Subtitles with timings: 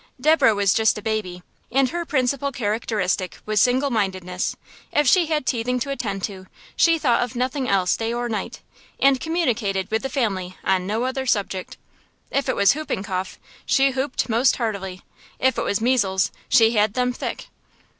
[0.19, 4.55] Deborah was just a baby, and her principal characteristic was single mindedness.
[4.91, 8.61] If she had teething to attend to, she thought of nothing else day or night,
[8.99, 11.77] and communicated with the family on no other subject.
[12.31, 15.03] If it was whooping cough, she whooped most heartily;
[15.37, 17.49] if it was measles, she had them thick.